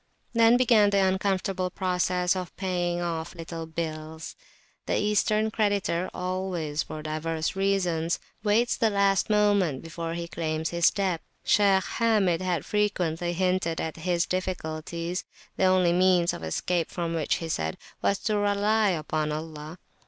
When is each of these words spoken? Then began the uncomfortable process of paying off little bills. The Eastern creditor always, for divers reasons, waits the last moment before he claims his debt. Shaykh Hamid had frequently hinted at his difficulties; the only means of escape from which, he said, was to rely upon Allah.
Then 0.33 0.57
began 0.57 0.89
the 0.89 0.97
uncomfortable 1.05 1.69
process 1.69 2.35
of 2.35 2.57
paying 2.57 3.01
off 3.01 3.35
little 3.35 3.67
bills. 3.67 4.35
The 4.87 4.97
Eastern 4.97 5.51
creditor 5.51 6.09
always, 6.11 6.81
for 6.81 7.03
divers 7.03 7.55
reasons, 7.55 8.17
waits 8.43 8.75
the 8.75 8.89
last 8.89 9.29
moment 9.29 9.83
before 9.83 10.15
he 10.15 10.27
claims 10.27 10.69
his 10.69 10.89
debt. 10.89 11.21
Shaykh 11.43 11.83
Hamid 11.83 12.41
had 12.41 12.65
frequently 12.65 13.33
hinted 13.33 13.79
at 13.79 13.97
his 13.97 14.25
difficulties; 14.25 15.23
the 15.55 15.65
only 15.65 15.93
means 15.93 16.33
of 16.33 16.43
escape 16.43 16.89
from 16.89 17.13
which, 17.13 17.35
he 17.35 17.47
said, 17.47 17.77
was 18.01 18.17
to 18.23 18.37
rely 18.39 18.89
upon 18.89 19.31
Allah. 19.31 19.77